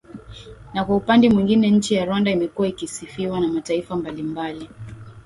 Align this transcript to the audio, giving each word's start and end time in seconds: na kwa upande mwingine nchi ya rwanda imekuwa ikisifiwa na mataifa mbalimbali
na 0.73 0.85
kwa 0.85 0.95
upande 0.95 1.29
mwingine 1.29 1.69
nchi 1.71 1.93
ya 1.93 2.05
rwanda 2.05 2.31
imekuwa 2.31 2.67
ikisifiwa 2.67 3.39
na 3.39 3.47
mataifa 3.47 3.95
mbalimbali 3.95 4.69